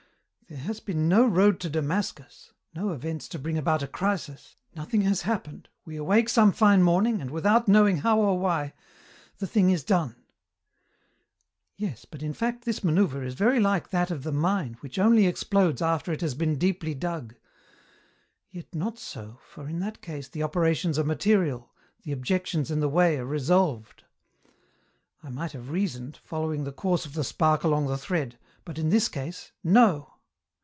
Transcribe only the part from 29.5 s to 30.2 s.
no